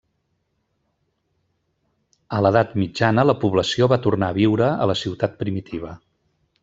A 2.37 2.39
l'Edat 2.45 2.73
Mitjana 2.85 3.29
la 3.31 3.35
població 3.45 3.91
va 3.93 4.01
tornar 4.07 4.31
a 4.35 4.39
viure 4.39 4.71
a 4.87 4.89
la 4.93 4.97
ciutat 5.03 5.37
primitiva. 5.45 5.95